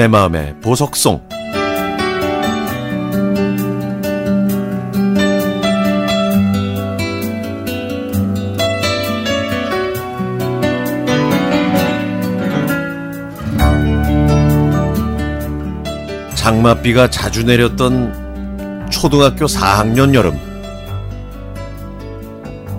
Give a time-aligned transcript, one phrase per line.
[0.00, 1.20] 내 마음의 보석송.
[16.34, 20.38] 장맛비가 자주 내렸던 초등학교 4학년 여름.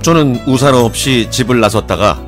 [0.02, 2.20] 저는 우산 없이 집을 나섰다가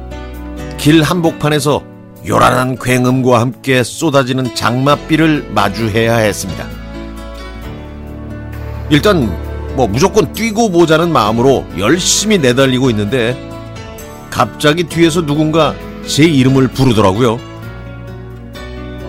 [0.78, 1.93] 길 한복판에서
[2.26, 6.66] 요란한 굉음과 함께 쏟아지는 장맛비를 마주해야 했습니다.
[8.90, 9.30] 일단
[9.76, 13.38] 뭐 무조건 뛰고 보자는 마음으로 열심히 내달리고 있는데
[14.30, 15.76] 갑자기 뒤에서 누군가
[16.08, 17.40] 제 이름을 부르더라고요.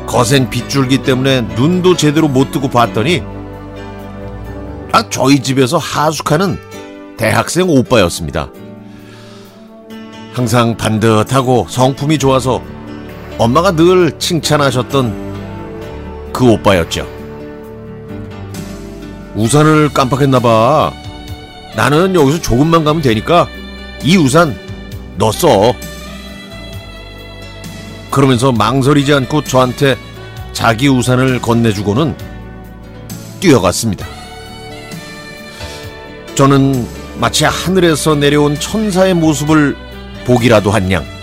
[0.07, 3.23] 거센 빗줄기 때문에 눈도 제대로 못 뜨고 봤더니
[4.93, 6.59] 아 저희 집에서 하숙하는
[7.17, 8.49] 대학생 오빠였습니다.
[10.33, 12.61] 항상 반듯하고 성품이 좋아서
[13.39, 17.07] 엄마가 늘 칭찬하셨던 그 오빠였죠.
[19.35, 20.93] 우산을 깜빡했나봐.
[21.77, 23.49] 나는 여기서 조금만 가면 되니까
[24.05, 24.57] 이 우산
[25.19, 25.75] 너 써.
[28.11, 29.97] 그러면서 망설이지 않고 저한테
[30.53, 32.17] 자기 우산을 건네주고는
[33.41, 34.07] 뛰어갔습니다.
[36.37, 36.87] 저는
[37.19, 39.77] 마치 하늘에서 내려온 천사의 모습을
[40.25, 41.14] 보기라도 한 양.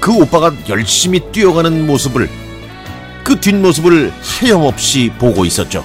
[0.00, 2.30] 그 오빠가 열심히 뛰어가는 모습을,
[3.24, 5.84] 그 뒷모습을 하염없이 보고 있었죠.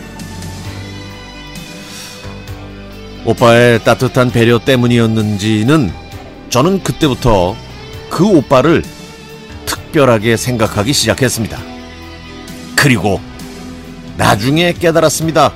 [3.25, 5.91] 오빠의 따뜻한 배려 때문이었는지는
[6.49, 7.55] 저는 그때부터
[8.09, 8.83] 그 오빠를
[9.65, 11.59] 특별하게 생각하기 시작했습니다.
[12.75, 13.21] 그리고
[14.17, 15.53] 나중에 깨달았습니다.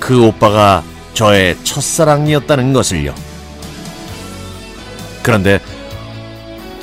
[0.00, 0.82] 그 오빠가
[1.12, 3.14] 저의 첫사랑이었다는 것을요.
[5.22, 5.60] 그런데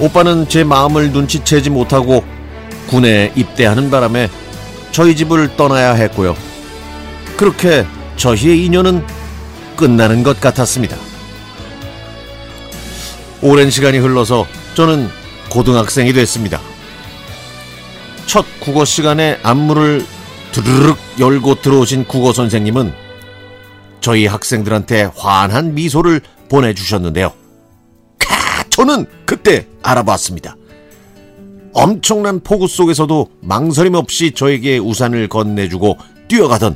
[0.02, 2.26] 오빠는 제 마음을 눈치채지 못하고
[2.88, 4.30] 군에 입대하는 바람에
[4.92, 6.36] 저희 집을 떠나야 했고요.
[7.38, 7.86] 그렇게
[8.17, 9.06] 저희의 인연은
[9.78, 10.98] 끝나는 것 같았습니다.
[13.44, 15.08] 오랜 시간이 흘러서 저는
[15.50, 16.60] 고등학생이 됐습니다.
[18.26, 20.06] 첫 국어 시간에 안무를
[20.52, 22.94] 드르륵 열고 들어오신 국어 선생님은
[24.02, 27.41] 저희 학생들한테 환한 미소를 보내주셨는데요.
[28.81, 30.55] 캬, 저는 그때 알아봤습니다.
[31.73, 35.97] 엄청난 폭우 속에서도 망설임 없이 저에게 우산을 건네주고
[36.27, 36.75] 뛰어가던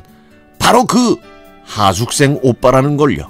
[0.58, 1.16] 바로 그
[1.64, 3.28] 하숙생 오빠라는 걸요.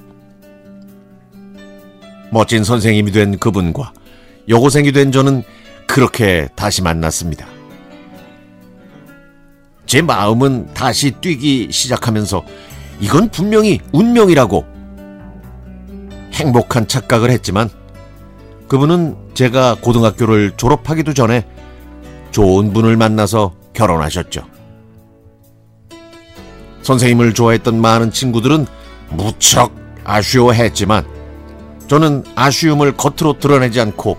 [2.30, 3.92] 멋진 선생님이 된 그분과
[4.48, 5.42] 여고생이 된 저는
[5.86, 7.46] 그렇게 다시 만났습니다.
[9.86, 12.44] 제 마음은 다시 뛰기 시작하면서
[13.00, 14.66] 이건 분명히 운명이라고
[16.34, 17.70] 행복한 착각을 했지만
[18.68, 21.46] 그분은 제가 고등학교를 졸업하기도 전에
[22.30, 24.42] 좋은 분을 만나서 결혼하셨죠.
[26.82, 28.66] 선생님을 좋아했던 많은 친구들은
[29.10, 29.74] 무척
[30.04, 31.06] 아쉬워했지만
[31.88, 34.18] 저는 아쉬움을 겉으로 드러내지 않고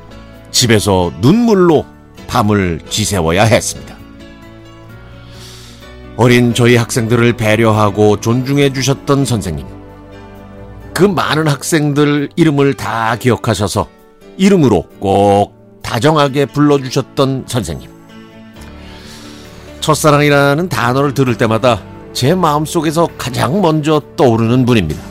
[0.52, 1.86] 집에서 눈물로
[2.28, 3.96] 밤을 지새워야 했습니다.
[6.16, 9.68] 어린 저희 학생들을 배려하고 존중해 주셨던 선생님.
[10.94, 13.97] 그 많은 학생들 이름을 다 기억하셔서
[14.38, 17.90] 이름으로 꼭 다정하게 불러주셨던 선생님.
[19.80, 21.82] 첫사랑이라는 단어를 들을 때마다
[22.14, 25.02] 제 마음속에서 가장 먼저 떠오르는 분입니다.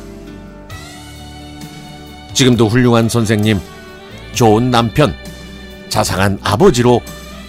[2.34, 3.59] 지금도 훌륭한 선생님,
[4.34, 5.14] 좋은 남편,
[5.88, 7.00] 자상한 아버지로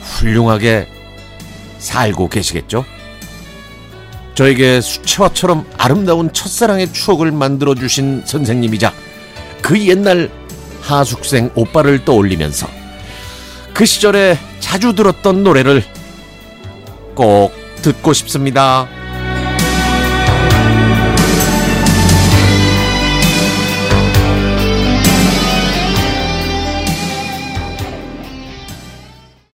[0.02, 0.88] 훌륭하게
[1.80, 2.86] 살고 계시겠죠?
[4.36, 8.94] 저에게 수채화처럼 아름다운 첫사랑의 추억을 만들어 주신 선생님이자
[9.62, 10.30] 그 옛날
[10.96, 12.68] 하숙생 오빠를 떠올리면서
[13.74, 15.84] 그 시절에 자주 들었던 노래를
[17.16, 18.88] 꼭 듣고 싶습니다.